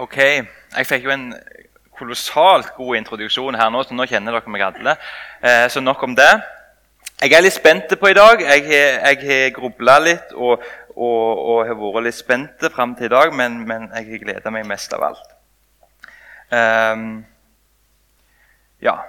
[0.00, 1.34] Ok, Jeg fikk jo en
[1.98, 4.94] kolossalt god introduksjon her nå, så nå kjenner dere meg alle.
[5.44, 6.30] Eh, så nok om det.
[7.20, 8.40] Jeg er litt spent på i dag.
[8.40, 8.64] Jeg
[9.02, 10.64] har, grubla litt og,
[10.96, 14.64] og, og, har vært litt spent fram til i dag, men, men jeg gleda meg
[14.72, 15.36] mest av alt.
[16.48, 17.06] Um,
[18.80, 19.02] ja.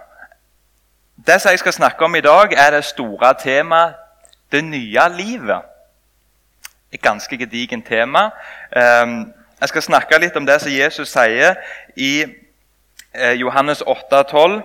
[1.16, 3.96] Det som jeg skal snakke om i dag, er det store temaet
[4.52, 5.72] det nye livet.
[6.92, 8.34] Et ganske gedigent tema.
[8.76, 9.32] Um,
[9.62, 11.60] jeg skal snakke litt om det som Jesus sier
[11.94, 14.62] i eh, Johannes 8, 12.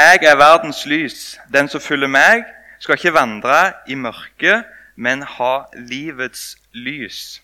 [0.00, 1.38] Jeg er verdens lys.
[1.52, 2.46] Den som følger meg,
[2.80, 4.64] skal ikke vandre i mørket,
[4.96, 7.42] men ha livets lys.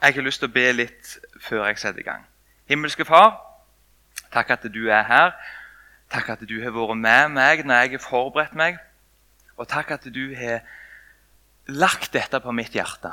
[0.00, 2.24] Jeg har lyst til å be litt før jeg setter i gang.
[2.68, 3.36] Himmelske Far,
[4.32, 5.36] takk at du er her.
[6.12, 8.80] Takk at du har vært med meg når jeg har forberedt meg.
[9.60, 10.64] Og takk at du har
[11.68, 13.12] lagt dette på mitt hjerte.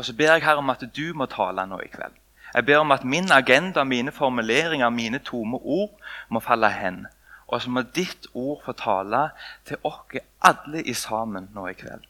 [0.00, 2.14] Og så ber jeg her om at du må tale nå i kveld.
[2.54, 5.90] Jeg ber om at min agenda, mine formuleringer, mine tomme ord
[6.30, 7.02] må falle hen.
[7.46, 9.20] Og så må ditt ord få tale
[9.68, 12.08] til oss alle i sammen nå i kveld.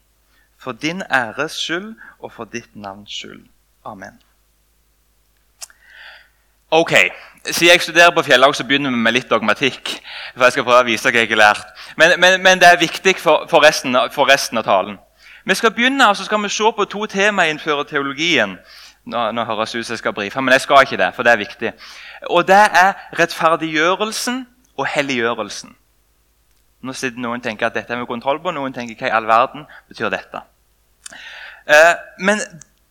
[0.57, 3.43] For din æres skyld og for ditt navns skyld.
[3.85, 4.21] Amen.
[6.71, 6.93] Ok,
[7.45, 9.99] Siden jeg studerer på Fjellhaug, så begynner vi med litt dogmatikk.
[10.35, 11.67] for jeg skal prøve å vise hva jeg har lært.
[11.97, 14.99] Men, men, men det er viktig for, for, resten, for resten av talen.
[15.45, 18.57] Vi skal begynne og så skal vi se på to temaer innenfor teologien.
[19.05, 21.23] Nå, nå høres det ut som jeg skal brife, men jeg skal ikke det, for
[21.23, 21.71] det er viktig.
[22.29, 24.47] Og Det er rettferdiggjørelsen
[24.77, 25.75] og helliggjørelsen.
[26.81, 29.27] Nå sitter Noen tenker at dette er vi kontroll på, noen tenker hva i all
[29.29, 30.41] verden betyr dette.
[31.65, 32.41] Eh, men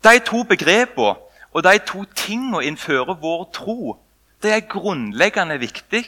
[0.04, 1.16] de to begrepene
[1.50, 3.96] og de to tingene innfører vår tro,
[4.42, 6.04] det er grunnleggende viktig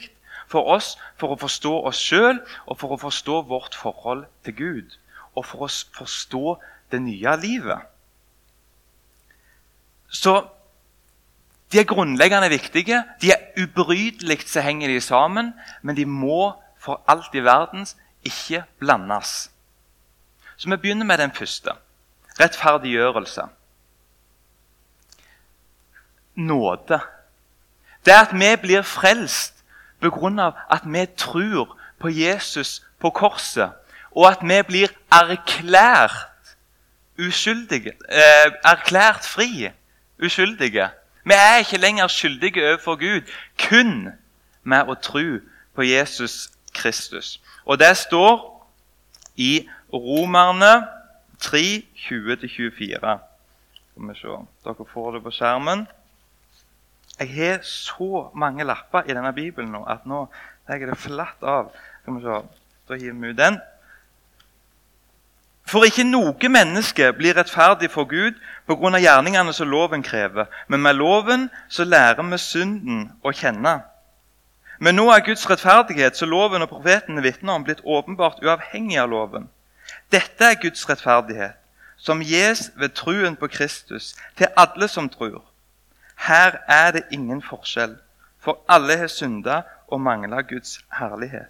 [0.47, 4.95] for oss for å forstå oss sjøl og for å forstå vårt forhold til Gud
[5.35, 6.57] og for å forstå
[6.91, 7.89] det nye livet.
[10.13, 10.35] Så
[11.73, 13.03] de er grunnleggende viktige.
[13.21, 18.63] De er ubrytelig så henger de sammen, men de må for alt i verdens ikke
[18.79, 19.49] blandes.
[20.57, 21.73] Så vi begynner med den første.
[22.39, 23.41] Rettferdiggjørelse.
[26.35, 26.99] Nåde.
[28.05, 29.63] Det at vi blir frelst
[30.01, 30.51] pga.
[30.69, 33.71] at vi tror på Jesus på korset
[34.15, 36.55] og at vi blir erklært
[37.19, 37.93] uskyldige.
[38.09, 39.69] Eh, erklært fri.
[40.23, 40.89] Uskyldige.
[41.23, 43.29] Vi er ikke lenger skyldige overfor Gud
[43.69, 44.09] kun
[44.63, 45.39] med å tro
[45.75, 47.39] på Jesus Kristus.
[47.65, 48.41] Og det står
[49.35, 50.87] i Romerne
[51.39, 53.17] 3, 20-24.
[53.93, 55.87] Skal vi se Dere får det på skjermen.
[57.19, 60.25] Jeg har så mange lapper i denne bibelen nå at nå
[60.69, 61.69] legger det flatt av.
[62.01, 62.39] Skal vi se.
[62.89, 63.59] Da hiver vi ut den.
[65.65, 68.35] For ikke noe menneske blir rettferdig for Gud
[68.67, 68.99] pga.
[68.99, 70.45] gjerningene som loven krever.
[70.67, 73.81] Men med loven så lærer vi synden å kjenne.
[74.79, 79.09] Men nå er Guds rettferdighet, som loven og profetene vitner om, blitt åpenbart uavhengig av
[79.09, 79.49] loven.
[80.11, 81.55] Dette er Guds rettferdighet,
[81.97, 85.43] som gis ved truen på Kristus til alle som tror.
[86.15, 87.95] Her er det ingen forskjell,
[88.39, 91.47] for alle har synda og mangla Guds herlighet.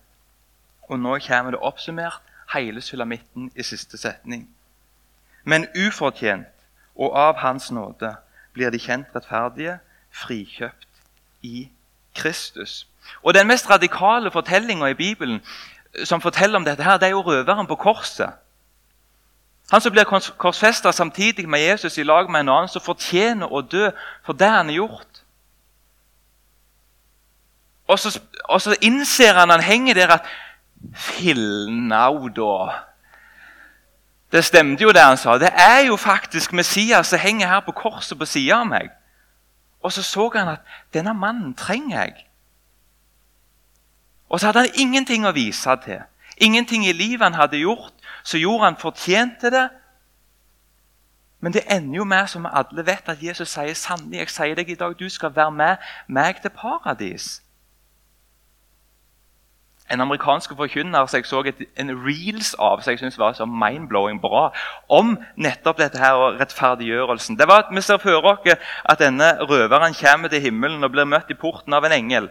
[0.90, 2.22] Og nå kommer det oppsummert
[2.54, 4.50] hele sulamitten i siste setning.
[5.44, 6.48] Men ufortjent
[6.96, 8.16] og av Hans nåde
[8.54, 9.80] blir de kjent rettferdige,
[10.12, 10.88] frikjøpt
[11.42, 11.70] i
[12.16, 12.88] Kristus.
[13.24, 15.42] Og Den mest radikale fortellinga i Bibelen
[16.04, 18.30] som forteller om dette, her, det er jo røveren på korset.
[19.72, 20.04] Han som blir
[20.38, 23.90] korsfesta samtidig med Jesus i lag med en annen som fortjener å dø
[24.26, 25.22] for det han har gjort.
[27.88, 30.28] Og så, og så innser han han henger der, at
[30.92, 32.84] Filnau, da.
[34.32, 35.38] Det stemte jo, det han sa.
[35.38, 38.90] Det er jo faktisk Messias som henger her på korset på sida av meg.
[39.84, 40.60] Og så så han at
[40.94, 42.26] denne mannen trenger jeg.
[44.30, 46.02] Og så hadde han ingenting å vise til.
[46.38, 49.68] Ingenting i livet han hadde gjort, så gjorde han fortjente det.
[51.40, 54.70] Men det ender jo med, som alle vet, at Jesus sier sannelig, jeg sier deg
[54.70, 55.76] i dag, du skal være med
[56.08, 57.43] meg til paradis
[59.94, 63.46] en amerikansk forkynner som jeg så et, en reels av som jeg synes var så
[63.46, 64.48] mind-blowing bra,
[64.90, 67.38] om nettopp dette her og rettferdiggjørelsen.
[67.40, 68.56] Det var at Vi ser for oss
[68.90, 72.30] at denne røveren kommer til himmelen og blir møtt i porten av en engel.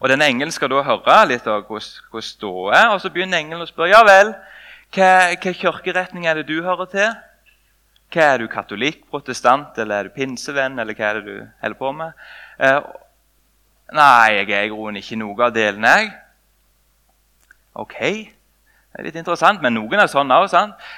[0.00, 3.62] Og Denne engelen skal da høre litt av hvordan ståa er, og så begynner engelen
[3.62, 4.32] å spørre ja vel,
[4.94, 7.12] hva, hva kirkeretning er det du hører til.
[8.12, 11.78] Hva Er du katolikk, protestant, eller er du pinsevenn, eller hva er det du holder
[11.78, 12.12] på med?
[13.92, 16.12] Nei, jeg er i grunnen ikke noe av delene, jeg.
[17.74, 17.98] Ok,
[18.92, 20.52] Det er litt interessant, men Noen er sånn òg.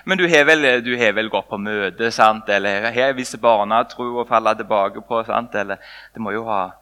[0.05, 2.49] Men du har, vel, du har, vel, gått på møte sant?
[2.51, 5.21] eller har visse barnetro å falle tilbake på.
[5.29, 5.55] Sant?
[5.55, 5.79] Eller
[6.11, 6.73] det må jo ha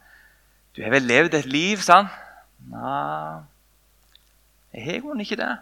[0.72, 2.08] Du har vel levd et liv, sant?
[2.72, 3.42] Nei,
[4.72, 5.52] jeg har jo ikke det.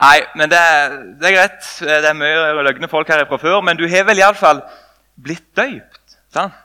[0.00, 0.62] Nei, men det,
[1.20, 1.72] det, er greit.
[1.84, 3.60] Det er mye løgne folk her fra før.
[3.60, 4.64] Men du har vel iallfall
[5.20, 6.16] blitt døypt.
[6.32, 6.56] Sant?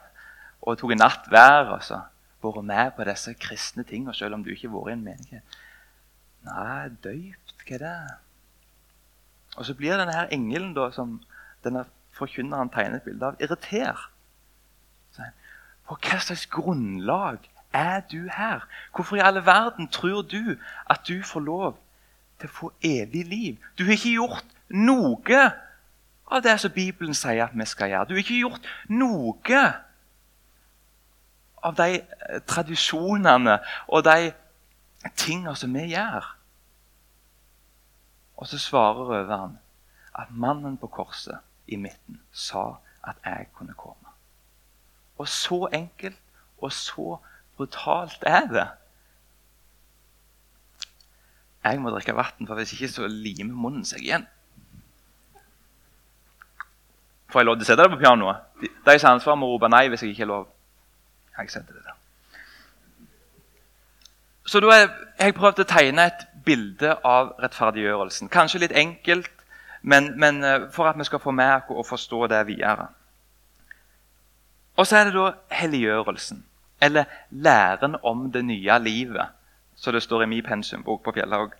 [0.64, 2.00] Og tok en natt hver og så
[2.42, 5.58] vært med på disse kristne tingene, selv om du ikke har vært i en menighet.
[6.48, 7.96] Nei, døypt hva er det?
[9.58, 11.18] Og så blir denne her engelen da, som
[11.66, 11.84] denne
[12.16, 14.08] forkynneren tegner et bilde av, irritert.
[15.88, 18.66] På hva slags grunnlag er du her?
[18.94, 20.56] Hvorfor i alle verden tror du
[20.90, 21.78] at du får lov
[22.40, 23.56] til å få evig liv?
[23.78, 25.42] Du har ikke gjort noe
[26.28, 28.08] av det som Bibelen sier at vi skal gjøre.
[28.08, 29.34] Du har ikke gjort noe
[31.62, 33.58] av de eh, tradisjonene
[33.88, 34.32] og de
[35.16, 36.26] tingene som vi gjør.
[38.38, 39.58] Og så svarer røveren
[40.18, 44.14] at mannen på korset i midten sa at jeg kunne komme.
[45.18, 46.18] Og så enkelt
[46.58, 47.18] og så
[47.56, 48.68] brutalt er det.
[51.64, 54.26] Jeg må drikke vann, for hvis ikke så limer munnen seg igjen.
[57.28, 58.46] Får jeg lov til å sette det på pianoet?
[58.62, 60.46] De som har ansvar, må rope nei hvis jeg ikke har lov.
[61.38, 61.50] Jeg.
[64.48, 64.86] Så da har
[65.20, 68.30] jeg prøvd å tegne et bilde av rettferdiggjørelsen.
[68.32, 69.30] Kanskje litt enkelt,
[69.82, 72.88] men, men eh, for at vi skal få med og forstå det videre.
[74.78, 76.44] Og så er det da helliggjørelsen,
[76.80, 79.34] eller læren om det nye livet,
[79.76, 81.52] som det står i min pensumbok på Fjellhaug.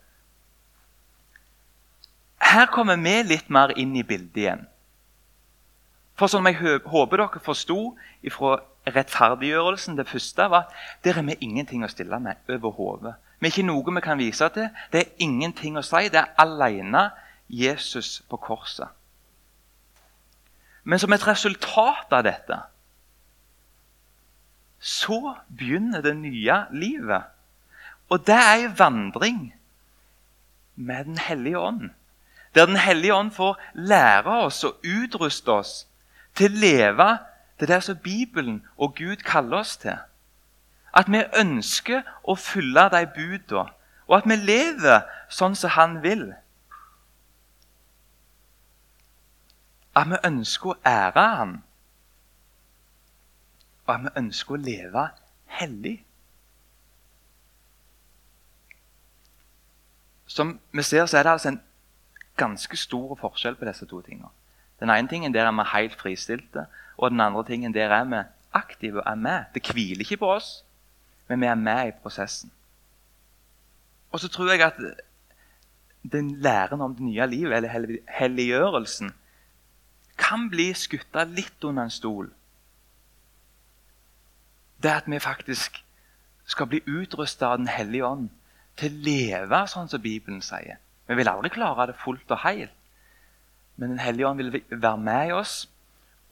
[2.40, 4.66] Her kommer vi litt mer inn i bildet igjen.
[6.18, 7.92] For som jeg håper dere forsto
[8.32, 8.56] fra
[8.94, 13.14] rettferdiggjørelsen, det første var at der er vi ingenting å stille med over hodet.
[13.38, 14.68] Vi er ikke noe vi kan vise til.
[14.92, 16.08] Det er ingenting å si.
[16.10, 17.10] Det er alene
[17.48, 18.88] Jesus på korset.
[20.84, 22.58] Men som et resultat av dette
[24.78, 27.30] så begynner det nye livet.
[28.08, 29.40] Og det er en vandring
[30.76, 31.90] med Den hellige ånd.
[32.54, 35.86] Der Den hellige ånd får lære oss og utruste oss
[36.34, 37.08] til å leve
[37.58, 39.96] til det som Bibelen og Gud kaller oss til.
[40.94, 43.70] At vi ønsker å følge de budene,
[44.08, 46.30] og at vi lever sånn som han vil.
[49.98, 51.54] At vi ønsker å ære han,
[53.86, 55.08] og at vi ønsker å leve
[55.58, 55.96] hellig.
[60.28, 61.62] Som vi ser, så er det altså en
[62.38, 64.30] ganske stor forskjell på disse to tingene.
[64.80, 68.22] Den ene tingen der er vi helt fristilte, og den andre tingen der er vi
[68.52, 69.44] aktive og er med.
[69.54, 70.58] Det hviler ikke på oss
[71.28, 72.50] men vi er med i prosessen.
[74.10, 74.78] Og så tror jeg at
[76.12, 79.12] den læren om det nye livet, eller helliggjørelsen,
[80.18, 82.30] kan bli skutta litt under en stol.
[84.82, 85.84] Det at vi faktisk
[86.48, 88.28] skal bli utrusta av Den hellige ånd
[88.78, 90.78] til å leve sånn som Bibelen sier.
[91.06, 92.72] Vi vil aldri klare det fullt og helt.
[93.76, 95.68] Men Den hellige ånd vil være med i oss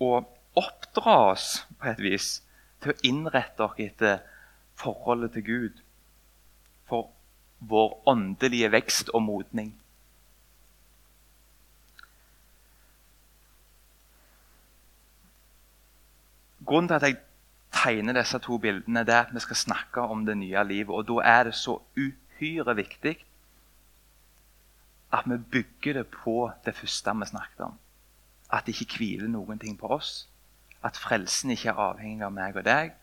[0.01, 0.25] og
[0.57, 2.31] oppdra oss på et vis
[2.83, 4.23] til å innrette oss etter
[4.77, 5.83] forholdet til Gud
[6.89, 7.11] for
[7.59, 9.73] vår åndelige vekst og modning.
[16.67, 17.19] Grunnen til at jeg
[17.77, 20.91] tegner disse to bildene, det er at vi skal snakke om det nye livet.
[20.91, 23.17] Og da er det så uhyre viktig
[25.15, 27.77] at vi bygger det på det første vi snakket om.
[28.51, 30.27] At det ikke hviler noen ting på oss.
[30.87, 32.95] At frelsen ikke er avhengig av meg og deg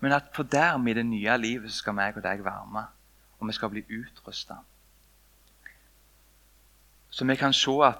[0.00, 2.84] men at på dermed i det nye livet skal meg og deg være med.
[3.38, 4.54] Og vi skal bli utrusta.
[7.10, 7.98] Så vi kan se at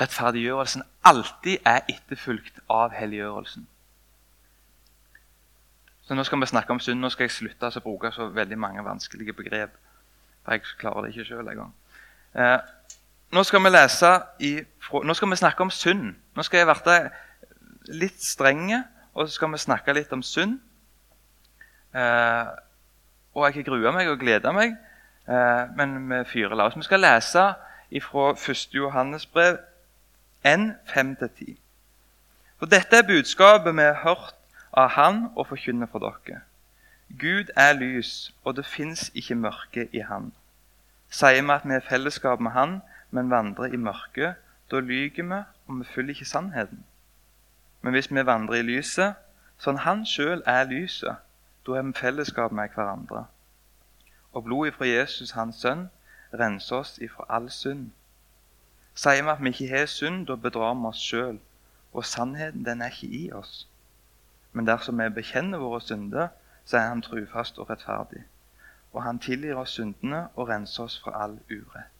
[0.00, 3.68] rettferdiggjørelsen alltid er etterfulgt av helliggjørelsen.
[6.02, 7.00] Så Nå skal vi snakke om synd.
[7.00, 9.74] Nå skal jeg slutte å bruke så veldig mange vanskelige begrep.
[10.44, 11.74] For jeg klarer det ikke sjøl engang.
[12.34, 12.58] Eh,
[13.32, 13.70] nå skal vi
[15.04, 16.14] nå skal vi snakke om synd.
[16.36, 17.10] Nå skal jeg være
[17.92, 18.82] litt strenge,
[19.14, 20.58] og så skal vi snakke litt om synd.
[21.94, 22.52] Eh,
[23.36, 24.76] og jeg grua meg og gleda meg,
[25.28, 26.76] eh, men vi fyrer løs.
[26.76, 27.44] Vi skal lese
[28.00, 28.74] fra 1.
[28.74, 29.58] Johannesbrev
[30.44, 31.58] 1, 5-10.
[32.58, 34.38] For dette er budskapet vi har hørt
[34.72, 36.42] av Han og forkynner for dere.
[37.18, 40.32] Gud er lys, og det fins ikke mørke i Han.
[41.12, 42.80] Sier vi at vi er fellesskap med Han,
[43.10, 44.34] men vandrer i mørket,
[44.70, 46.84] da lyver vi, og vi følger ikke sannheten.
[47.82, 49.14] Men hvis vi vandrer i lyset,
[49.58, 51.18] sånn Han sjøl er lyset,
[51.66, 53.24] da har vi fellesskap med hverandre.
[54.32, 55.88] Og blodet fra Jesus, hans sønn,
[56.32, 57.90] renser oss ifra all synd.
[58.94, 61.40] Sier vi at vi ikke har synd, da bedrar vi oss sjøl,
[61.92, 63.66] og sannheten den er ikke i oss.
[64.52, 66.28] Men dersom vi bekjenner våre synder,
[66.64, 68.22] så er Han trufast og rettferdig.
[68.92, 71.90] Og Han tilgir oss syndene og renser oss fra all urett.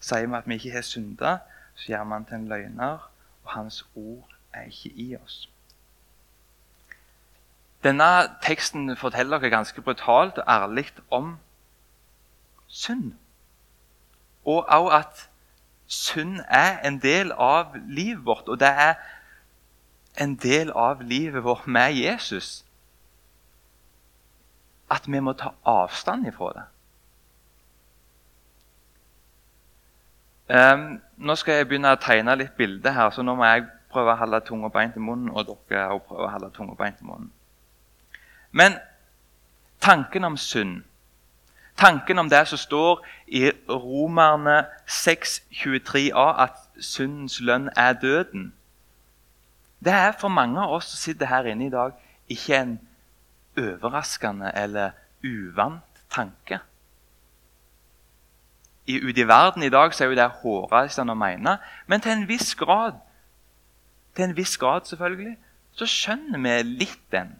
[0.00, 1.38] Sier vi at vi ikke har synda,
[1.74, 3.10] så gjør man til en løgner,
[3.44, 5.48] og Hans ord er ikke i oss.
[7.84, 11.36] Denne teksten forteller dere ganske brutalt og ærlig om
[12.66, 13.12] synd.
[14.44, 15.28] Og også at
[15.86, 18.94] synd er en del av livet vårt, og det er
[20.20, 22.64] en del av livet vårt med Jesus.
[24.90, 26.66] At vi må ta avstand ifra det.
[30.48, 33.64] Um, nå skal jeg begynne å tegne litt bilder her, så nå må jeg
[33.96, 37.00] prøve å holde tunga beint i munnen, og dere òg prøver å holde tunga beint
[37.00, 37.32] i munnen.
[38.52, 38.76] Men
[39.80, 40.82] tanken om synd,
[41.76, 48.52] tanken om det som står i Romerne 6,23a, at syndens lønn er døden,
[49.84, 51.92] det er for mange av oss som sitter her inne i dag,
[52.28, 52.78] ikke en
[53.56, 56.60] overraskende eller uvant tanke.
[58.86, 62.14] I, ute i verden i dag så er jo det hårreisende å mene, men til
[62.14, 62.98] en viss grad
[64.16, 65.36] til en viss grad selvfølgelig,
[65.76, 66.54] så skjønner vi
[66.84, 67.34] litt den.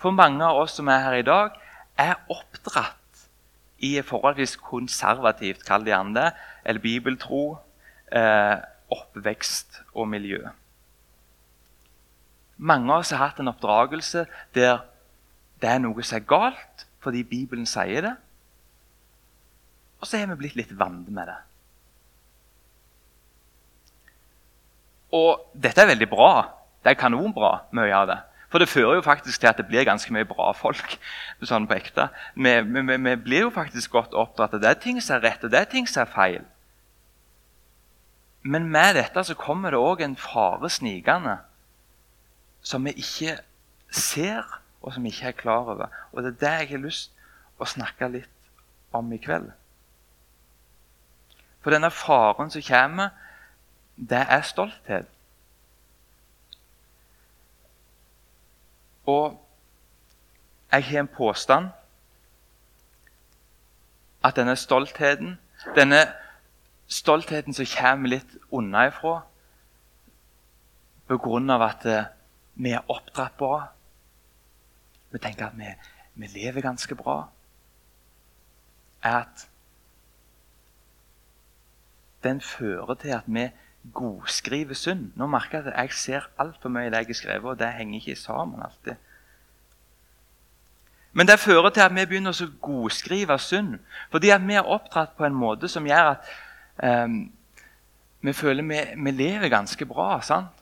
[0.00, 1.56] For mange av oss som er her i dag,
[2.00, 3.26] er oppdratt
[3.84, 6.30] i et forholdsvis konservativt, kall gjerne det,
[6.64, 7.58] eller bibeltro,
[8.12, 8.56] eh,
[8.90, 10.40] oppvekst og miljø.
[12.56, 14.80] Mange av oss har hatt en oppdragelse der
[15.60, 18.16] det er noe som er galt fordi Bibelen sier det.
[20.00, 21.36] Og så er vi blitt litt vant med det.
[25.16, 26.32] Og dette er veldig bra.
[26.84, 28.18] Det er kanonbra, mye av det.
[28.50, 30.96] For det fører jo faktisk til at det blir ganske mye bra folk.
[31.50, 32.08] sånn på ekte.
[32.34, 34.58] Vi, blir jo faktisk godt oppdratt.
[34.58, 36.48] Det er ting som er rett, og det er ting som er feil.
[38.42, 41.36] Men med dette så kommer det òg en fare snikende
[42.64, 43.36] som vi ikke
[43.92, 44.44] ser,
[44.80, 45.96] og som vi ikke er klar over.
[46.12, 47.12] Og det er det jeg har lyst
[47.60, 49.50] å snakke litt om i kveld.
[51.60, 53.12] For denne faren som kommer,
[54.08, 55.06] det er stolthet.
[59.06, 59.46] Og
[60.72, 61.68] jeg har en påstand
[64.24, 65.38] at denne stoltheten
[65.76, 66.06] Denne
[66.88, 69.18] stoltheten som kommer litt unna ifra
[71.10, 72.06] på grunn av at eh,
[72.54, 73.58] vi er oppdratt bra.
[75.10, 75.68] Vi tenker at vi,
[76.14, 77.18] vi lever ganske bra.
[79.02, 79.44] Er at
[82.22, 83.48] den fører til at vi
[83.94, 85.12] godskrive synd.
[85.16, 87.72] Nå merker jeg at jeg ser altfor mye i det jeg har skrevet, og det
[87.72, 88.94] henger ikke sammen alltid.
[91.12, 93.78] Men det fører til at vi begynner å godskrive synd.
[94.10, 96.28] Fordi at vi er oppdratt på en måte som gjør at
[96.84, 97.24] um,
[98.20, 100.20] vi føler vi, vi, lever ganske bra.
[100.20, 100.54] sant?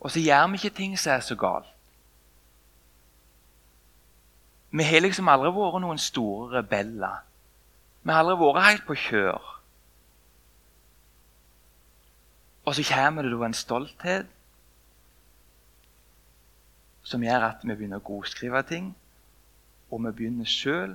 [0.00, 1.68] Og så gjør vi ikke ting som er så galt.
[4.70, 7.22] Vi har liksom aldri vært noen store rebeller.
[8.02, 9.56] Vi har aldri vært helt på kjør.
[12.70, 14.26] Og så kommer det da en stolthet
[17.02, 18.92] som gjør at vi begynner å godskrive ting.
[19.90, 20.92] Og vi begynner sjøl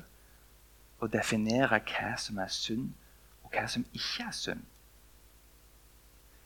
[1.04, 2.94] å definere hva som er synd,
[3.44, 4.64] og hva som ikke er synd.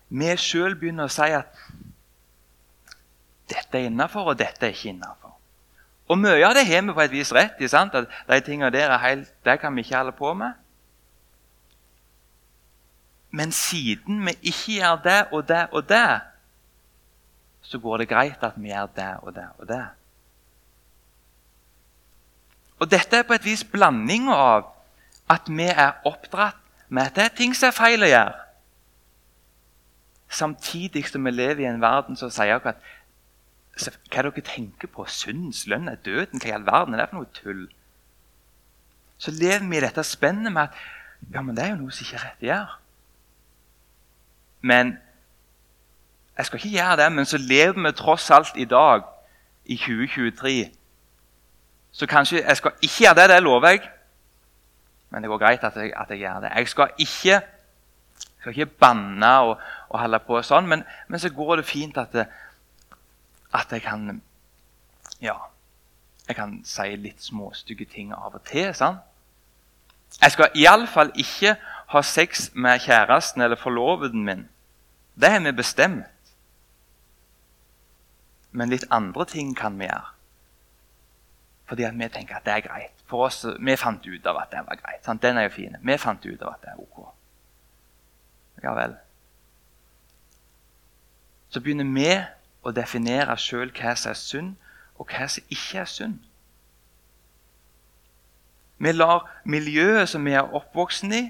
[0.10, 1.62] Vi sjøl begynner å si at
[3.54, 5.36] dette er innafor, og dette er ikke innafor.
[6.10, 7.70] Og mye av det har vi på et vis rett i.
[7.70, 7.94] sant?
[7.94, 10.58] At de tingene der er helt, det kan vi ikke holde på med.
[13.32, 16.22] Men siden vi ikke gjør det og det og det,
[17.62, 19.86] så går det greit at vi gjør det og det og det.
[22.80, 24.70] Og Dette er på et vis blandinga av
[25.30, 26.58] at vi er oppdratt
[26.90, 28.38] med at det er ting som er feil å gjøre.
[30.30, 35.06] Samtidig som vi lever i en verden som sier at hva dere tenker på?
[35.08, 36.42] Syndens lønn er døden.
[36.42, 37.68] Hva i all verden er det for noe tull?
[39.20, 42.06] Så lever vi i dette spennet med at ja, men det er jo noe som
[42.06, 42.78] ikke er rett å gjøre.
[44.62, 44.98] Men
[46.38, 49.02] jeg skal ikke gjøre det, men så lever vi tross alt i dag,
[49.66, 50.72] i 2023.
[51.92, 53.90] Så kanskje Jeg skal ikke gjøre det, det lover jeg.
[55.10, 56.52] Men det går greit at jeg, at jeg gjør det.
[56.56, 57.42] Jeg skal ikke,
[58.40, 59.58] skal ikke banne og,
[59.90, 62.28] og, holde på sånn, men, men, så går det fint at, det,
[63.54, 64.22] at jeg kan
[65.22, 65.36] Ja,
[66.28, 68.74] jeg kan si litt småstygge ting av og til.
[68.76, 69.00] sant?
[70.22, 71.56] Jeg skal iallfall ikke
[71.90, 74.48] ha sex med kjæresten eller forloveden min.
[75.16, 76.06] Det har vi bestemt.
[78.52, 80.16] Men litt andre ting kan vi gjøre.
[81.70, 82.94] fordi vi tenker at det er greit.
[83.06, 85.06] For oss, Vi fant ut av at det var greit.
[85.06, 85.22] Sant?
[85.22, 85.76] Den er jo fin.
[85.82, 87.14] Vi fant ut av at det er ok.
[88.64, 88.96] Ja vel.
[91.50, 92.26] Så begynner vi
[92.64, 94.56] å definere sjøl hva som er synd,
[94.98, 96.20] og hva som ikke er synd.
[98.78, 101.24] Vi lar miljøet som vi er oppvoksen i,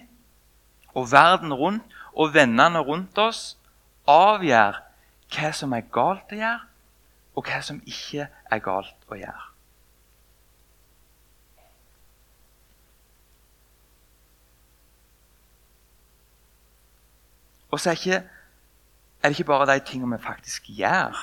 [0.99, 3.55] og verden rundt, og vennene rundt oss,
[4.09, 4.81] avgjør
[5.31, 6.65] hva som er galt å gjøre,
[7.37, 9.45] og hva som ikke er galt å gjøre.
[17.69, 18.15] Og så er, ikke,
[19.21, 21.17] er, det ikke bare de tingene vi faktisk gjør.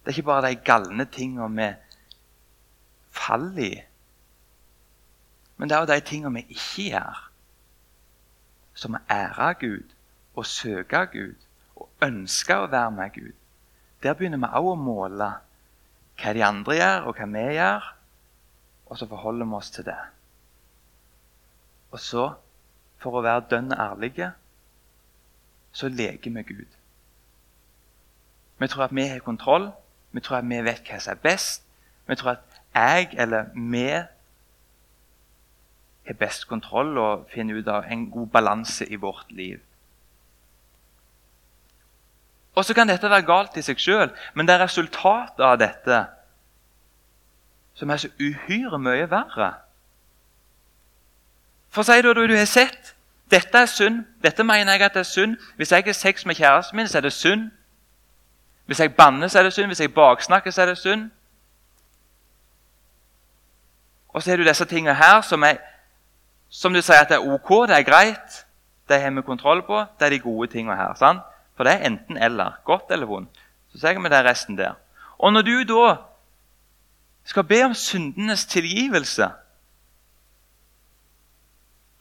[0.00, 1.68] Det er ikke bare de galne tingene vi
[3.12, 3.74] faller i.
[5.60, 7.20] Men det er jo de tingene vi ikke gjør,
[8.74, 9.94] som ærer Gud
[10.34, 11.34] og søker Gud
[11.76, 13.34] og ønsker å være med Gud.
[14.02, 15.30] Der begynner vi òg å måle
[16.20, 17.86] hva de andre gjør, og hva vi gjør,
[18.86, 20.00] og så forholder vi oss til det.
[21.94, 22.24] Og så,
[23.02, 24.32] for å være dønn ærlige,
[25.74, 26.76] så leker vi Gud.
[28.58, 29.70] Vi tror at vi har kontroll,
[30.14, 31.64] vi tror at vi vet hva som er best.
[32.06, 33.88] Vi tror at jeg eller vi
[36.06, 39.60] har best kontroll og finner ut av en god balanse i vårt liv.
[42.54, 46.04] Og så kan dette være galt i seg sjøl, men det er resultatet av dette
[47.74, 49.54] som er så uhyre mye verre.
[51.74, 52.94] For si da du har sett
[53.30, 54.04] dette er synd.
[54.22, 55.36] Dette mener jeg at det er synd.
[55.56, 57.50] Hvis jeg har sex med kjæresten min, så er det synd.
[58.66, 59.66] Hvis jeg banner, så er det synd.
[59.66, 61.10] Hvis jeg baksnakker, så er det synd.
[64.08, 65.56] Og så har du disse tingene her som, er,
[66.54, 68.40] som du sier at det er ok, det er greit.
[68.88, 69.80] Det har vi kontroll på.
[69.98, 70.94] Det er de gode tingene her.
[70.94, 71.24] sant?
[71.56, 72.60] For det er enten eller.
[72.64, 73.40] Godt eller vondt.
[73.72, 74.76] Så sier vi det resten der.
[75.18, 75.96] Og når du da
[77.24, 79.30] skal be om syndenes tilgivelse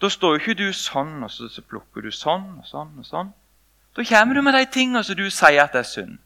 [0.04, 2.90] da står ikke du sånn, og så, plukker du sånn og sånn.
[3.00, 3.30] og sånn.
[3.96, 6.18] Da kommer du med de tingene som du sier at det er synd.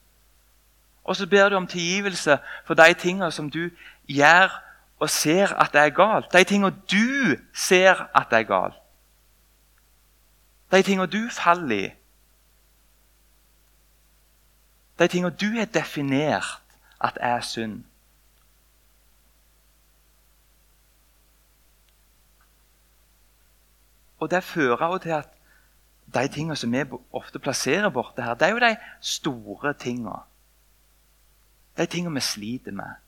[1.05, 3.69] Og så ber du om tilgivelse for de tingene som du
[4.09, 4.49] gjør
[4.99, 6.33] og ser at det er galt.
[6.33, 8.79] De tingene du ser at det er galt.
[10.71, 11.91] De tingene du faller i.
[14.99, 16.63] De tingene du har definert
[17.03, 17.83] at er synd.
[24.19, 25.29] Og det fører jo til at
[26.15, 30.19] de tingene som vi ofte plasserer borte her, det er jo de store tingene.
[31.77, 33.06] De tingene vi sliter med.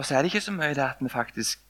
[0.00, 1.60] Og så er det ikke så mye det at vi faktisk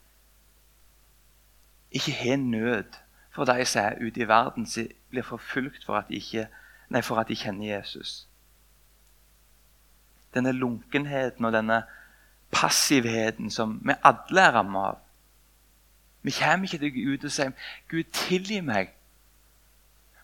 [1.91, 2.85] ikke har nød
[3.31, 6.47] for de som er ute i verden, som blir forfulgt for at de, ikke,
[6.89, 8.29] nei, for at de kjenner Jesus.
[10.35, 11.83] Denne lunkenheten og denne
[12.51, 15.01] passivheten som vi alle er rammet av.
[16.23, 17.51] Vi kommer ikke til Gud og sier
[17.89, 18.95] 'Gud, tilgi meg'.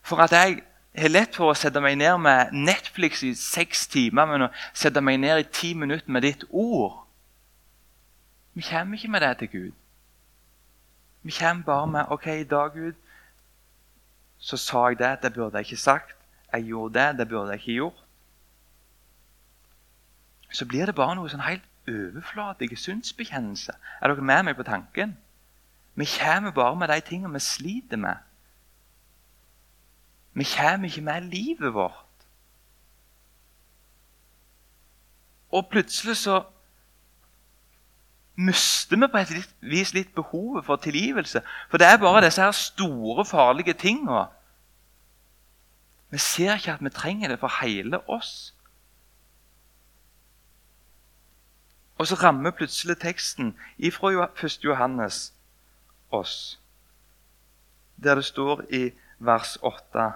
[0.01, 0.61] For at jeg
[0.97, 5.01] har lett for å sette meg ned med Netflix i seks timer, men å sette
[5.01, 7.06] meg ned i ti minutter med ditt ord
[8.57, 9.71] Vi kommer ikke med det til Gud.
[11.23, 12.93] Vi kommer bare med 'OK, i dag, Gud,
[14.37, 15.21] så sa jeg det.
[15.21, 16.15] Det burde jeg ikke sagt.
[16.53, 17.17] Jeg gjorde det.
[17.17, 18.03] Det burde jeg ikke gjort.'
[20.51, 23.71] Så blir det bare noe sånn helt overflatig synsbekjennelse.
[24.01, 25.17] Er dere med meg på tanken?
[25.95, 28.15] Vi kommer bare med de tingene vi sliter med.
[30.33, 32.25] Vi kommer ikke med livet vårt.
[35.51, 36.43] Og plutselig så
[38.37, 41.41] mister vi på et vis litt behovet for tilgivelse.
[41.69, 44.27] For det er bare disse her store, farlige tingene.
[46.09, 48.53] Vi ser ikke at vi trenger det for hele oss.
[51.97, 54.63] Og så rammer plutselig teksten ifra 1.
[54.63, 55.33] Johannes
[56.11, 56.59] oss.
[58.03, 60.11] Der det står i vers 8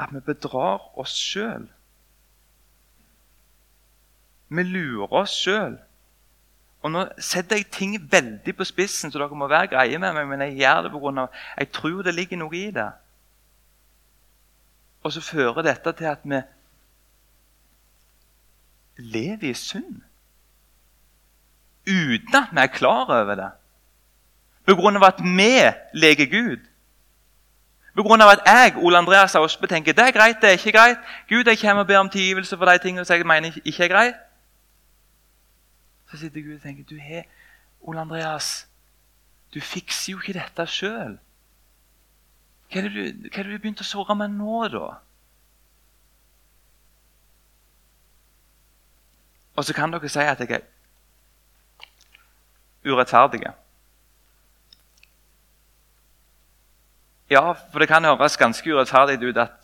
[0.00, 1.68] at vi bedrar oss sjøl.
[4.48, 5.78] Vi lurer oss sjøl.
[6.84, 10.26] Og Nå setter jeg ting veldig på spissen, så dere må være greie med meg,
[10.28, 11.26] men jeg gjør det pga.
[11.58, 12.90] jeg tror det ligger noe i det.
[15.02, 16.40] Og så fører dette til at vi
[18.96, 20.02] lever i synd.
[21.88, 23.50] Uten at vi er klar over det.
[24.66, 26.60] Begrunnet at vi leker Gud.
[27.94, 30.98] Begrunnet at jeg Ole Andreas Aasbø, tenker det er greit, det er ikke greit.
[31.28, 33.88] Gud, jeg kommer og ber om tilgivelse for de tingene som jeg mener ikke er
[33.88, 34.14] greit.
[36.10, 37.24] Så sitter Gud og tenker du har,
[37.80, 38.66] Ole Andreas,
[39.54, 41.18] du fikser jo ikke dette sjøl.
[42.72, 44.86] Hva er det du, har begynt å såre med nå, da?
[49.54, 50.64] Og så kan dere si at jeg er
[52.84, 53.44] urettferdig.
[57.30, 59.54] Ja, for det kan høres ganske urettferdig ut at,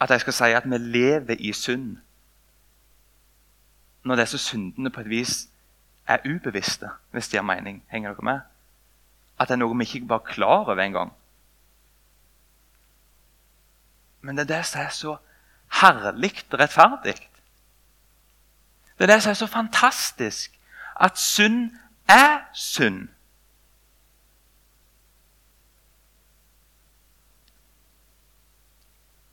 [0.00, 1.98] at jeg skal si at vi lever i synd.
[4.08, 5.48] Når disse syndene på et vis
[6.06, 7.82] er ubevisste, hvis det gir mening.
[7.92, 8.40] Henger dere med?
[9.38, 11.12] At det er noe vi ikke var klar over engang.
[14.20, 15.16] Men det er det som er så
[15.80, 17.18] herlig rettferdig.
[18.98, 20.56] Det er det som er så fantastisk.
[21.00, 21.70] At synd
[22.08, 23.08] er synd.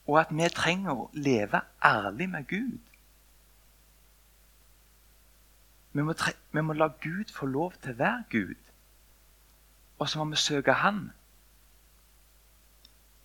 [0.08, 2.85] Og at vi trenger å leve ærlig med Gud.
[5.96, 6.14] Vi må,
[6.52, 8.72] vi må la Gud få lov til å være Gud.
[10.00, 11.06] Og så må vi søke Han.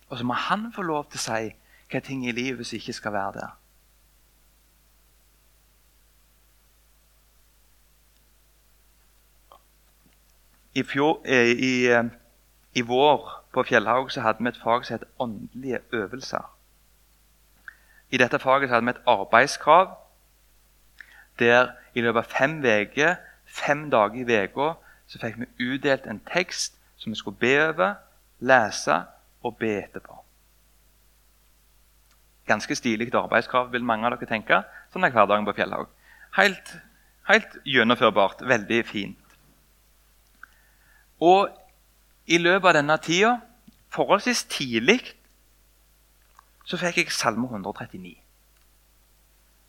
[0.07, 1.49] Og så må Han få lov til å si
[1.91, 3.57] hva ting i livet som ikke skal være der.
[10.79, 12.07] I, fjor, eh, i, eh,
[12.79, 16.47] I, vår på Fjellhaug så hadde vi et fag som het åndelige øvelser.
[18.11, 19.97] I dette faget så hadde vi et arbeidskrav
[21.39, 24.73] der i løpet av fem uker, fem dager i uka,
[25.07, 27.95] så fikk vi utdelt en tekst som vi skulle be over,
[28.39, 29.01] lese
[29.43, 30.21] og be etterpå.
[32.47, 34.61] Ganske stilig arbeidskrav, vil mange av dere tenke.
[34.93, 35.89] Sånn er hverdagen på Fjellhaug.
[36.37, 36.73] Helt,
[37.29, 38.43] helt gjennomførbart.
[38.47, 39.17] Veldig fint.
[41.21, 41.51] Og
[42.25, 43.35] i løpet av denne tida,
[43.93, 45.01] forholdsvis tidlig,
[46.65, 48.20] så fikk jeg Salme 139.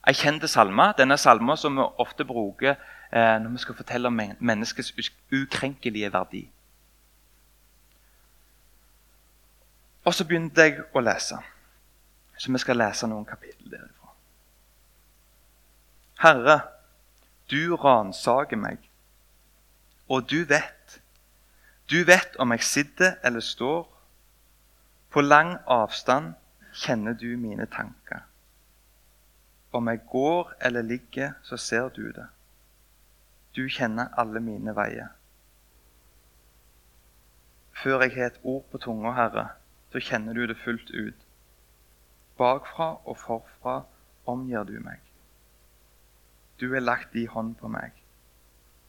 [0.07, 0.89] Jeg kjente salme.
[0.97, 2.75] Denne salmen som vi ofte bruker
[3.11, 4.93] eh, når vi skal fortelle om menneskets
[5.31, 6.43] ukrenkelige verdi.
[10.03, 11.39] Og så begynte jeg å lese.
[12.37, 14.11] Så vi skal lese noen kapittel derifra.
[16.23, 16.57] Herre,
[17.51, 18.83] du ransaker meg,
[20.09, 20.99] og du vet.
[21.91, 23.87] Du vet om jeg sitter eller står.
[25.13, 26.33] På lang avstand
[26.73, 28.23] kjenner du mine tanker.
[29.73, 32.27] Om jeg går eller ligger, så ser du det.
[33.55, 35.07] Du kjenner alle mine veier.
[37.83, 39.47] Før jeg har et ord på tunga, Herre,
[39.91, 41.25] så kjenner du det fullt ut.
[42.37, 43.81] Bakfra og forfra
[44.25, 45.01] omgir du meg.
[46.59, 47.91] Du har lagt din hånd på meg.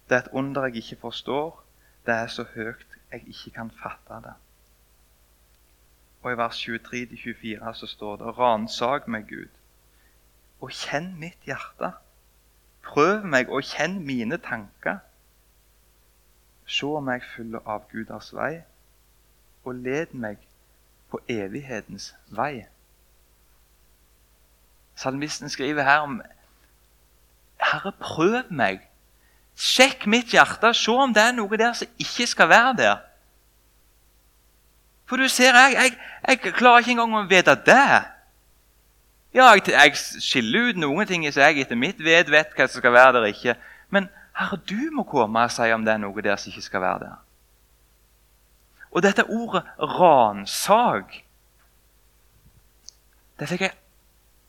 [0.09, 1.65] Det er et under jeg ikke forstår.
[2.07, 4.35] Det er så høyt jeg ikke kan fatte det.
[6.23, 9.53] Og i vers 23-24 så står det Ransak meg, Gud,
[10.65, 11.93] og kjenn mitt hjerte.
[12.85, 15.03] Prøv meg og kjenn mine tanker.
[16.67, 18.63] Se om jeg følger av Guders vei,
[19.65, 20.41] og led meg
[21.13, 22.65] på evighetens vei.
[24.97, 26.23] Salmisten skriver her om
[27.61, 28.81] Herre, prøv meg.
[29.57, 30.73] Sjekk mitt hjerte.
[30.75, 32.97] Se om det er noe der som ikke skal være der.
[35.05, 35.99] For du ser, jeg, jeg,
[36.29, 38.14] jeg klarer ikke engang å vite det.
[39.35, 42.79] Ja, jeg, jeg, skiller ut noen ting så jeg etter mitt ved vet hva som
[42.79, 43.57] skal være der ikke.
[43.91, 46.85] Men Herre, du må komme og si om det er noe der som ikke skal
[46.85, 47.21] være der.
[48.95, 51.25] Og dette ordet 'ransak'
[53.39, 53.73] Det fikk jeg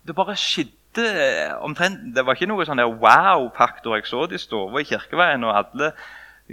[0.07, 3.95] Det bare skjedde omtrent Det var ikke noe sånn der wow-faktor.
[3.97, 5.91] Jeg så de stova i Kirkeveien, og alle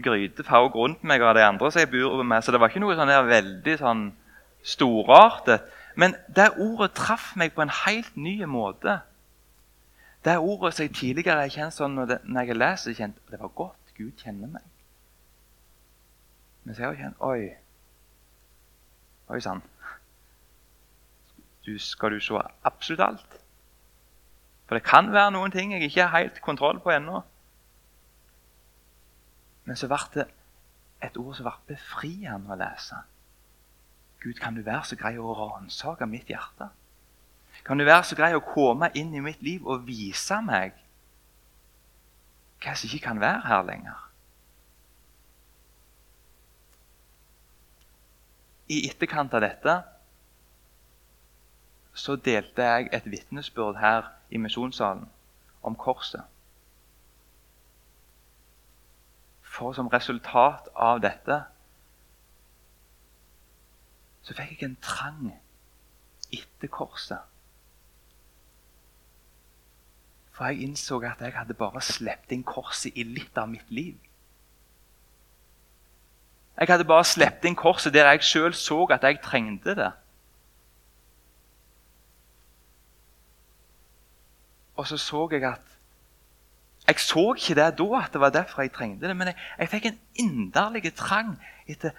[0.02, 2.42] gryter rundt meg og de andre som jeg bor med.
[2.42, 4.02] Så det var ikke noe sånn der veldig sånn
[4.64, 5.68] storartet.
[5.96, 9.00] Men det ordet traff meg på en helt ny måte.
[10.24, 13.78] Det ordet som jeg tidligere har kjent sånn når, jeg leser, kjent, det var godt.
[13.96, 14.64] Gud kjenner meg.
[16.64, 17.50] Men så har jeg kjent Oi,
[19.32, 19.62] Oi sann.
[21.62, 23.36] Skal du se absolutt alt?
[24.66, 27.20] For det kan være noen ting jeg ikke har helt kontroll på ennå.
[29.68, 30.26] Men så ble det
[31.02, 32.98] et ord som ble befriende å lese.
[34.22, 36.68] Gud, kan du være så grei å ransake mitt hjerte?
[37.66, 40.78] Kan du være så grei å komme inn i mitt liv og vise meg
[42.62, 44.02] hva som ikke kan være her lenger?
[48.70, 49.74] I etterkant av dette
[51.92, 55.08] så delte jeg et vitnesbyrd her i misjonssalen
[55.66, 56.22] om korset.
[59.42, 61.42] For som resultat av dette
[64.22, 65.32] så fikk jeg en trang
[66.32, 67.20] etter korset.
[70.32, 73.98] For jeg innså at jeg hadde bare sluppet inn korset i litt av mitt liv.
[76.58, 79.90] Jeg hadde bare sluppet inn korset der jeg sjøl så at jeg trengte det.
[84.76, 85.68] Og så så jeg at
[86.88, 89.68] Jeg så ikke det da, at det var derfor jeg trengte det, men jeg, jeg
[89.68, 91.92] fikk en inderlig trang etter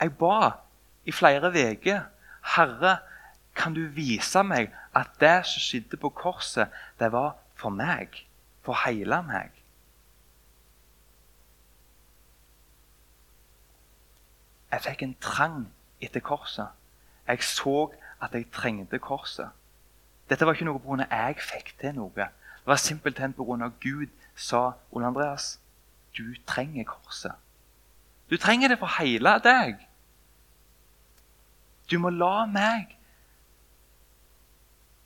[0.00, 0.65] Jeg ba
[1.06, 2.00] i flere uker.
[2.56, 2.98] Herre,
[3.56, 6.68] kan du vise meg at det som skjedde på korset,
[7.00, 8.26] det var for meg?
[8.66, 9.54] For hele meg?
[14.72, 15.60] Jeg fikk en trang
[16.02, 16.68] etter korset.
[17.28, 19.48] Jeg så at jeg trengte korset.
[20.28, 21.06] Dette var ikke noe pga.
[21.10, 22.10] jeg fikk til noe.
[22.14, 23.70] Det var simpelthen pga.
[23.80, 25.60] Gud sa Ole Andreas,
[26.18, 27.32] du trenger korset.
[28.30, 29.86] Du trenger det for hele deg.
[31.90, 32.96] Du må la meg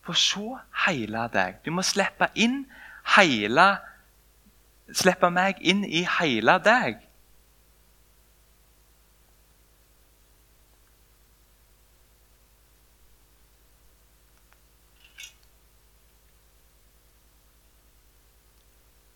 [0.06, 0.46] få se
[0.86, 1.60] hele deg.
[1.64, 2.64] Du må slippe inn
[3.16, 3.70] hele
[4.90, 6.96] Slippe meg inn i hele deg.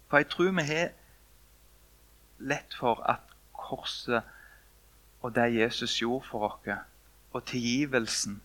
[0.06, 0.92] For jeg tror vi har
[2.38, 4.22] lett for at korset
[5.26, 6.93] og det Jesus gjorde for oss,
[7.34, 8.38] og tilgivelsen,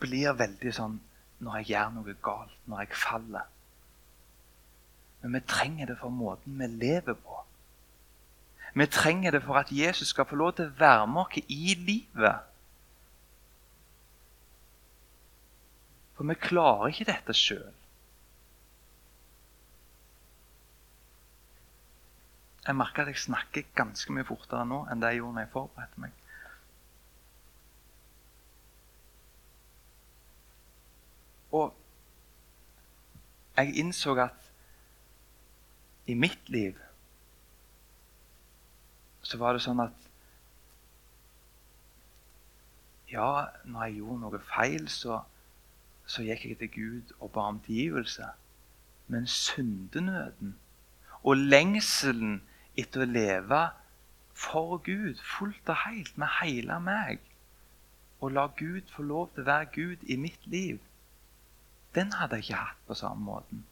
[0.00, 0.96] blir veldig sånn
[1.44, 3.48] når jeg gjør noe galt, når jeg faller.
[5.20, 7.42] Men vi trenger det for måten vi lever på.
[8.74, 11.74] Vi trenger det for at Jesus skal få lov til å være med oss i
[11.76, 12.46] livet.
[16.16, 17.76] For vi klarer ikke dette sjøl.
[22.66, 25.52] Jeg merker at jeg snakker ganske mye fortere nå enn det jeg gjorde når jeg
[25.54, 26.19] forberedte meg.
[31.52, 31.74] Og
[33.56, 34.52] jeg innså at
[36.06, 36.78] i mitt liv
[39.22, 40.06] så var det sånn at
[43.10, 45.16] Ja, når jeg gjorde noe feil, så,
[46.06, 48.28] så gikk jeg til Gud og ba om tilgivelse.
[49.10, 50.52] Men syndenøden
[51.26, 52.36] og lengselen
[52.78, 53.64] etter å leve
[54.40, 57.18] for Gud, fullt og helt, med hele meg,
[58.20, 60.78] og la Gud få lov til å være Gud i mitt liv
[61.94, 63.64] den hadde jeg ikke hatt på samme måten.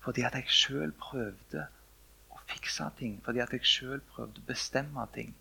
[0.00, 1.66] Fordi at jeg sjøl prøvde
[2.30, 3.18] å fikse ting.
[3.24, 5.34] Fordi at jeg sjøl prøvde å bestemme ting.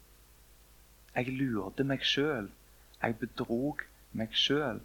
[1.16, 2.50] Jeg lurte meg sjøl.
[3.02, 3.86] Jeg bedrog
[4.18, 4.82] meg sjøl.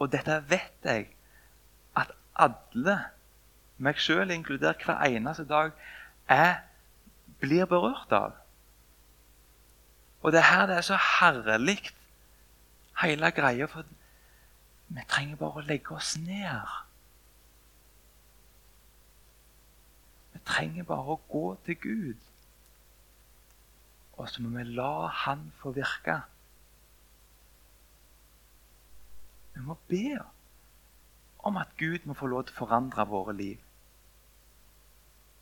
[0.00, 1.06] Og dette vet jeg
[1.96, 2.96] at alle,
[3.78, 5.72] meg sjøl inkludert hver eneste dag,
[6.28, 6.56] jeg
[7.40, 8.36] blir berørt av.
[10.20, 11.78] Og det her det er så herlig
[13.02, 13.68] hele greia.
[13.70, 13.86] For
[14.90, 16.74] vi trenger bare å legge oss ned.
[20.34, 22.26] Vi trenger bare å gå til Gud.
[24.20, 26.20] Og så må vi la Han få virke.
[29.54, 30.20] Vi må be
[31.44, 33.58] om at Gud må få lov til å forandre våre liv.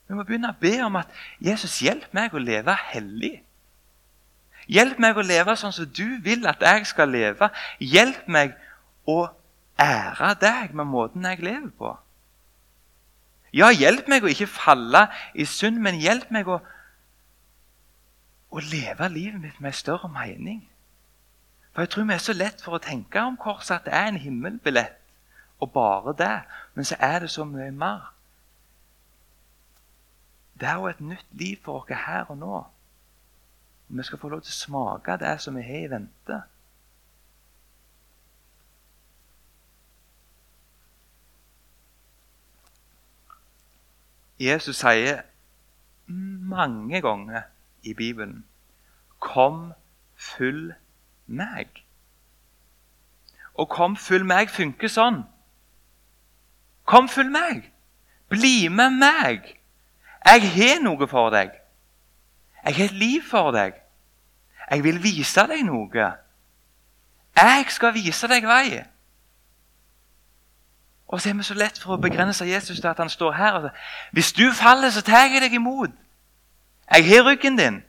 [0.09, 1.11] Vi må begynne å be om at
[1.45, 3.35] Jesus hjelper meg å leve hellig.
[4.69, 7.49] Hjelp meg å leve sånn som du vil at jeg skal leve.
[7.81, 8.53] Hjelp meg
[9.09, 9.23] å
[9.81, 11.95] ære deg med måten jeg lever på.
[13.55, 16.59] Ja, hjelp meg å ikke falle i synd, men hjelp meg å,
[18.53, 20.67] å leve livet mitt med større mening.
[21.73, 24.13] For jeg tror vi er så lett for å tenke om korset at det er
[24.13, 24.99] en himmelbillett,
[25.65, 26.35] og bare det.
[26.75, 28.11] Men så er det så mye mer.
[30.61, 32.65] Det er jo et nytt liv for oss her og nå.
[33.89, 36.43] Vi skal få lov til å smake det som vi har i vente.
[44.39, 45.25] Jesus sier
[46.07, 47.43] mange ganger
[47.83, 48.45] i Bibelen
[49.21, 49.73] 'Kom,
[50.15, 50.75] følg
[51.27, 51.83] meg'.
[53.55, 55.25] Og 'kom, følg meg' funker sånn.
[56.85, 57.73] Kom, følg meg.
[58.29, 59.59] Bli med meg.
[60.25, 61.51] Jeg har noe for deg.
[62.69, 63.73] Jeg har et liv for deg.
[64.71, 66.09] Jeg vil vise deg noe.
[67.39, 68.83] Jeg skal vise deg vei.
[71.09, 73.57] Og så er vi så lett for å begrense Jesus til at han står her
[73.57, 75.95] og sier Hvis du faller, så tar jeg deg imot.
[76.91, 77.81] Jeg har ryggen din.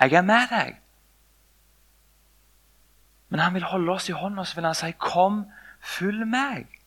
[0.00, 0.80] Jeg er med deg.
[3.28, 5.44] Men han vil holde oss i hånda og så vil han si, 'Kom,
[5.80, 6.80] følg meg.'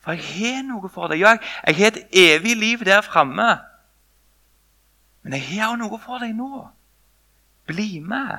[0.00, 1.20] For jeg har noe for deg.
[1.20, 3.58] Ja, jeg har et evig liv der framme.
[5.22, 6.68] Men jeg har noe for deg nå.
[7.68, 8.38] Bli med.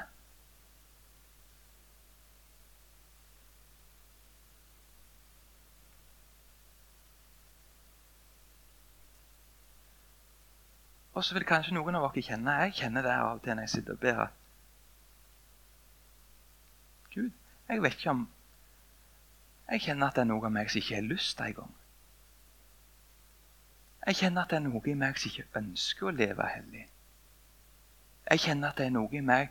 [11.19, 13.65] Og så vil kanskje noen av dere kjenne Jeg kjenner det av og til når
[13.65, 14.29] jeg sitter og ber.
[17.11, 17.31] Gud,
[17.67, 18.21] jeg vet ikke om
[19.69, 21.73] Jeg kjenner at det er noe av meg som ikke har lyst engang.
[24.07, 26.85] Jeg kjenner at det er noe i meg som ikke ønsker å leve hellig.
[28.29, 29.49] Jeg kjenner at det er noe i meg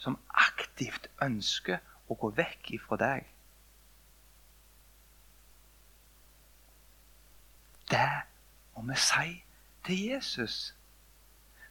[0.00, 3.26] som aktivt ønsker å gå vekk ifra deg.
[7.90, 8.12] Det
[8.76, 9.28] må vi si
[9.86, 10.74] til Jesus.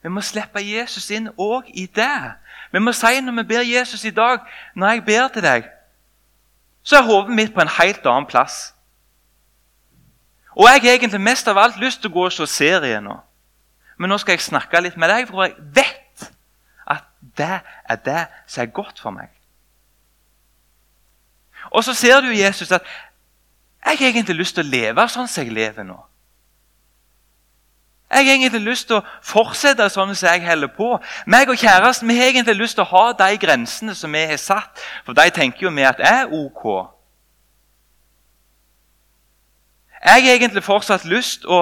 [0.01, 2.35] Vi må slippe Jesus inn òg i det.
[2.71, 5.69] Vi må si når vi ber Jesus i dag, når jeg ber til deg,
[6.85, 8.75] så er hodet mitt på en helt annen plass.
[10.55, 13.17] Og jeg har egentlig mest av alt lyst til å gå og se serien nå.
[13.97, 15.94] Men nå skal jeg snakke litt med deg, for jeg vet
[17.37, 19.29] det er det som er godt for meg.
[21.71, 22.83] Og så ser du Jesus at
[23.85, 25.97] jeg har egentlig lyst til å leve sånn som jeg lever nå.
[28.09, 30.91] Jeg har egentlig lyst til å fortsette sånn som jeg holder på.
[31.29, 34.39] Meg og kjæresten vi har egentlig lyst til å ha de grensene som vi har
[34.41, 34.81] satt.
[35.05, 36.65] For de tenker jo vi at er ok.
[40.05, 41.59] Jeg har egentlig fortsatt lyst å,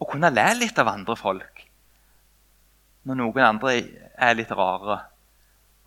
[0.00, 1.57] å kunne le litt av andre folk.
[3.08, 3.74] Når noen andre
[4.20, 5.00] er litt rare.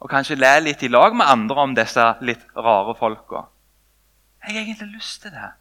[0.02, 3.46] Og kanskje le litt i lag med andre om disse litt rare folka.
[4.42, 5.52] Jeg har egentlig lyst til det.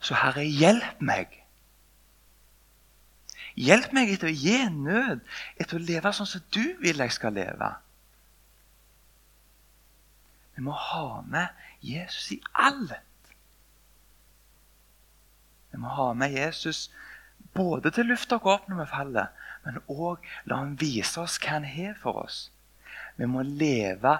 [0.00, 1.34] Så Herre, hjelp meg.
[3.56, 5.20] Hjelp meg etter å gi nød,
[5.60, 7.70] etter å leve sånn som du vil jeg skal leve.
[10.56, 11.52] Vi må ha med
[11.84, 12.96] Jesus i alt.
[15.72, 16.86] Vi må ha med Jesus
[17.56, 19.32] både til lufta går opp når vi faller,
[19.66, 22.50] men òg la Han vise oss hva han har for oss.
[23.16, 24.18] Vi må leve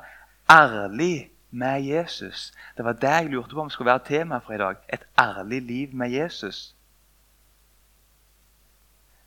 [0.50, 2.52] ærlig med Jesus.
[2.76, 4.76] Det var det jeg lurte på om skulle være tema for i dag.
[4.92, 6.74] Et ærlig liv med Jesus.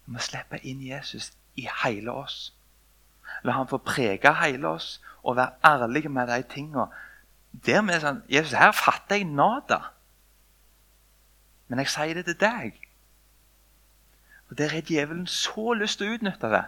[0.05, 2.53] Vi må slippe inn Jesus i hele oss.
[3.43, 6.89] La han få prege hele oss og være ærlig med de tingene.
[7.65, 9.79] Der vi er sånn, Jesus, her fatter jeg nada.
[11.69, 12.88] Men jeg sier det til deg.
[14.49, 16.63] Og Der har djevelen så lyst til å utnytte det.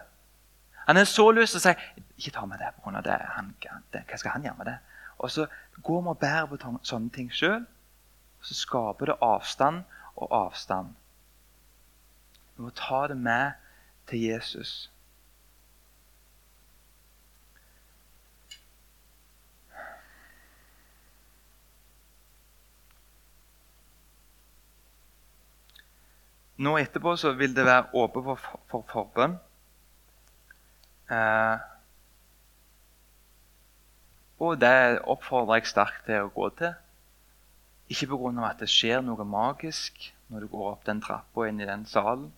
[0.86, 1.74] Han har så lyst til å si
[2.18, 3.00] ikke ta med det pga.
[3.00, 3.18] det.
[3.36, 3.54] Han,
[3.92, 4.04] det.
[4.08, 4.78] Hva skal han gjøre med det?
[5.18, 5.46] Og så
[5.82, 7.66] går vi og bærer på sånne ting sjøl.
[8.42, 9.84] Så skaper det avstand
[10.16, 10.94] og avstand.
[12.56, 13.52] Vi må ta det med
[14.06, 14.90] til Jesus.
[26.60, 29.38] Nå etterpå så vil det være åpent for, for forbønn.
[31.12, 31.58] Eh,
[34.42, 36.74] og det oppfordrer jeg sterkt til å gå til.
[37.92, 38.48] Ikke pga.
[38.48, 42.30] at det skjer noe magisk når du går opp den trappa inn i den salen,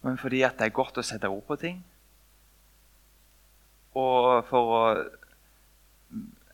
[0.00, 1.82] men fordi at det er godt å sette ord på ting.
[3.94, 4.84] Og for å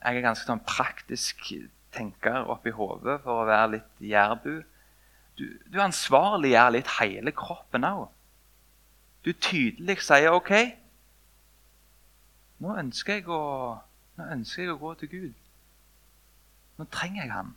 [0.07, 1.41] Jeg er ganske sånn praktisk
[1.91, 4.61] tenker oppi hodet for å være litt jærbu
[5.39, 8.07] du, du ansvarliggjør litt hele kroppen òg.
[9.27, 10.53] Du tydelig sier OK.
[12.63, 13.77] Nå ønsker, jeg å,
[14.17, 15.41] nå ønsker jeg å gå til Gud.
[16.79, 17.55] Nå trenger jeg Han.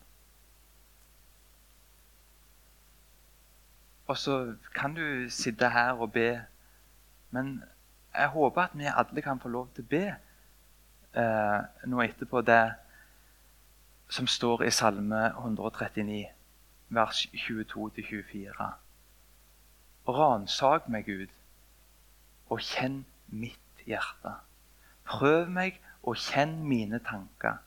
[4.10, 4.39] Og så
[4.74, 6.42] kan du sitte her og be.
[7.30, 7.60] Men
[8.15, 10.04] jeg håper at vi alle kan få lov til å be
[11.13, 12.63] eh, nå etterpå det
[14.10, 16.38] som står i Salme 139
[16.89, 18.69] vers 22-24.
[20.08, 21.34] Ransak meg, Gud,
[22.49, 24.34] og kjenn mitt hjerte.
[25.06, 27.62] Prøv meg og kjenn mine tanker.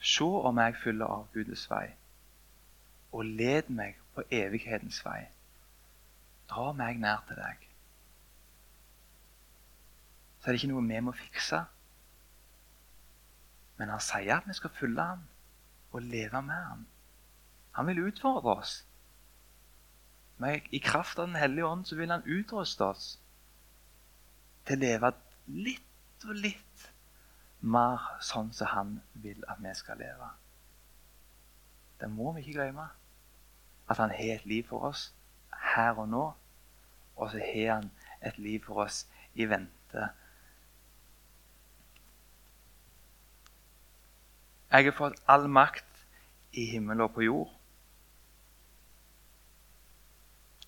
[0.00, 1.86] Se om jeg fyller av Guds vei,
[3.12, 5.26] og led meg på evighetens vei.
[6.48, 7.64] Dra meg nær til deg.
[10.38, 11.64] Så er det ikke noe vi må fikse.
[13.78, 15.26] Men han sier at vi skal følge ham
[15.92, 16.86] og leve med ham.
[17.78, 18.72] Han vil utfordre oss.
[20.42, 23.06] Men i kraft av Den hellige ånd så vil han utruste oss
[24.66, 25.10] til å leve
[25.46, 26.88] litt og litt
[27.60, 28.90] mer sånn som han
[29.22, 30.30] vil at vi skal leve.
[32.02, 32.88] Det må vi ikke glemme.
[33.86, 35.08] At han har et liv for oss
[35.74, 36.24] her og nå.
[37.14, 37.90] Og så har han
[38.22, 40.08] et liv for oss i vente.
[44.70, 46.02] Jeg har fått all makt
[46.58, 47.57] i himmel og på jord.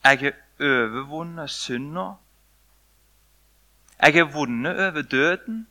[0.04, 2.06] Jeg har overvunnet synda.
[4.02, 5.68] Jeg har vunnet over døden.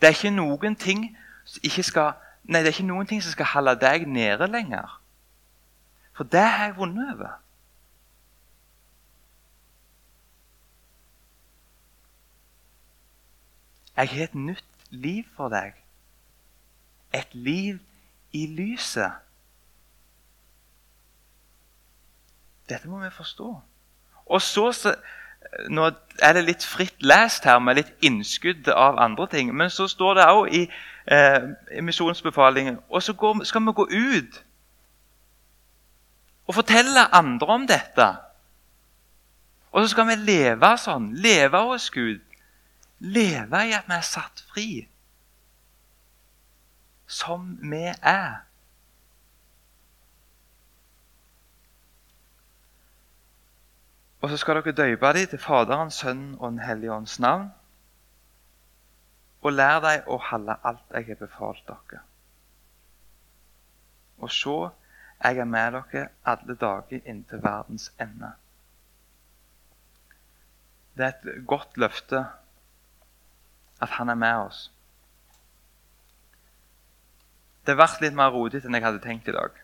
[0.00, 1.18] Det er ikke noen ting,
[1.82, 2.12] skal,
[2.44, 4.98] nei, det er ikke noen ting som skal holde deg nede lenger.
[6.12, 7.38] For det har jeg vunnet over.
[13.96, 15.72] Jeg har et nytt liv for deg.
[17.12, 17.78] et liv
[18.32, 19.12] i lyset.
[22.72, 23.50] Dette må vi forstå.
[24.26, 24.94] Og så, så
[25.68, 25.88] Nå
[26.22, 29.50] er det litt fritt lest her, med litt innskudd av andre ting.
[29.52, 30.60] Men så står det òg i,
[31.10, 34.38] eh, misjonsbefalingen Og så går, skal vi gå ut
[36.46, 38.06] og fortelle andre om dette.
[39.72, 41.12] Og så skal vi leve sånn.
[41.14, 42.20] Leve hos Gud.
[43.00, 44.66] Leve i at vi er satt fri.
[47.06, 48.42] Som vi er.
[54.22, 57.48] Og så skal dere døype dem til Faderens, Sønnen og Den hellige ånds navn.
[59.42, 62.04] Og lær dem å holde alt jeg har befalt dere.
[64.22, 64.54] Og se,
[65.24, 68.30] jeg er med dere alle dager inntil verdens ende.
[70.94, 72.24] Det er et godt løfte
[73.82, 74.64] at han er med oss.
[77.66, 79.58] Det ble litt mer rodig enn jeg hadde tenkt i dag.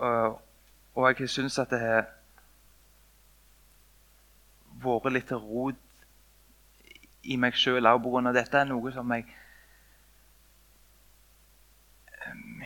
[0.00, 0.40] Og,
[1.06, 2.08] jeg syns at det er
[4.82, 5.86] vært litt rot
[7.22, 8.32] i meg sjøl òg pga.
[8.32, 8.58] dette.
[8.58, 9.26] er noe som jeg
[12.24, 12.62] ehm,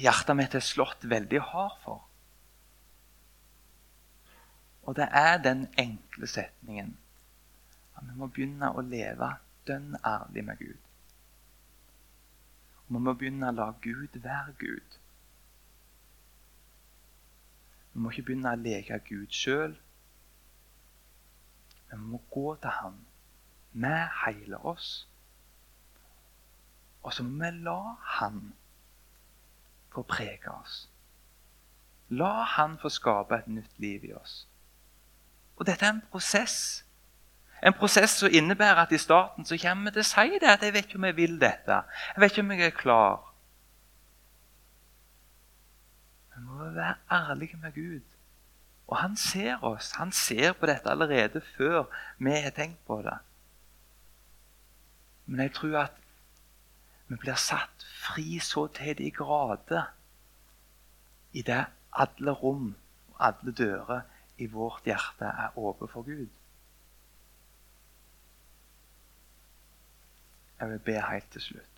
[0.00, 2.02] Hjertet mitt er slått veldig hardt for.
[4.84, 6.96] Og det er den enkle setningen
[7.96, 9.30] at vi må begynne å leve
[9.68, 10.90] dønn ærlig med Gud.
[12.84, 14.98] Og vi må begynne å la Gud være Gud.
[17.94, 19.76] Vi må ikke begynne å leke Gud sjøl.
[21.94, 22.94] Vi må gå til ham
[23.72, 25.08] med hele oss.
[27.02, 27.78] Og så må vi la
[28.18, 28.40] han
[29.94, 30.88] få prege oss.
[32.08, 34.48] La han få skape et nytt liv i oss.
[35.56, 36.84] Og dette er en prosess.
[37.62, 40.62] En prosess som innebærer at i starten så kommer vi til å si det, at
[40.62, 41.84] 'jeg vet ikke om jeg vil dette'.
[42.14, 43.34] 'Jeg vet ikke om jeg er klar'.
[46.34, 48.13] Vi må være ærlige med Gud.
[48.86, 49.92] Og han ser oss.
[49.98, 51.84] Han ser på dette allerede før
[52.18, 53.16] vi har tenkt på det.
[55.26, 56.00] Men jeg tror at
[57.08, 59.92] vi blir satt fri så til de grader
[61.32, 62.74] i det alle rom
[63.08, 64.00] og alle dører
[64.38, 66.28] i vårt hjerte er åpne for Gud.
[70.60, 71.70] Jeg vil be helt til slutt.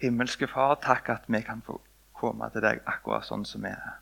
[0.00, 1.80] Himmelske Far, takk at vi kan få
[2.16, 3.98] komme til deg akkurat sånn som vi er.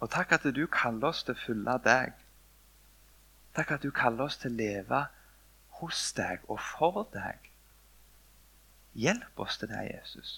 [0.00, 2.16] Og takk at du kaller oss til å følge deg.
[3.56, 5.04] Takk at du kaller oss til å leve
[5.80, 7.50] hos deg og for deg.
[8.96, 10.34] Hjelp oss til det, Jesus.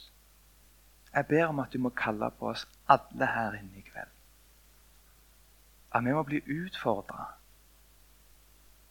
[1.14, 4.14] Jeg ber om at du må kalle på oss alle her inne i kveld.
[5.94, 7.30] At vi må bli utfordra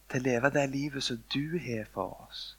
[0.09, 2.55] til å leve det livet som du har for oss.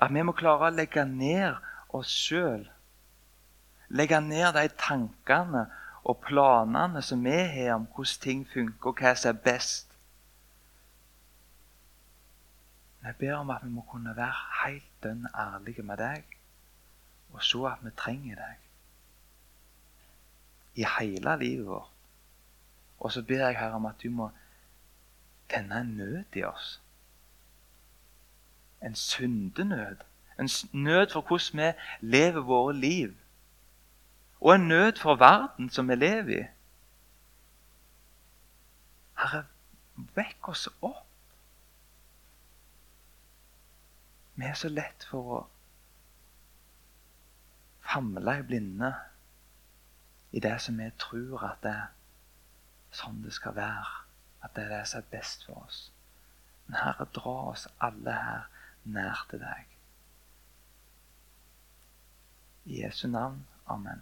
[0.00, 1.60] At vi må klare å legge ned
[1.96, 2.64] oss sjøl.
[3.92, 5.66] Legge ned de tankene
[6.04, 9.86] og planene som vi har om hvordan ting funker, og hva som er best.
[13.04, 16.36] Jeg ber om at vi må kunne være helt dønn ærlige med deg
[17.32, 18.66] og se at vi trenger deg
[20.82, 21.90] i hele livet vårt.
[23.00, 24.30] Og så ber jeg her om at du må
[25.48, 26.82] tenne en nød i oss.
[28.82, 29.96] En syndenød.
[30.38, 33.16] En nød for hvordan vi lever våre liv
[34.40, 36.46] og en nød for verden som vi lever i.
[39.20, 39.44] Herre,
[40.16, 41.06] vekk oss opp.
[44.34, 45.40] Vi er så lett for å
[47.84, 48.94] famle i blinde
[50.30, 51.88] i det som vi tror at det er
[52.96, 53.96] sånn det skal være.
[54.40, 55.80] At det er det som er best for oss.
[56.66, 58.46] Men Herre, dra oss alle her
[58.88, 59.66] nær til deg.
[62.70, 63.42] I Jesu navn.
[63.66, 64.00] Amen.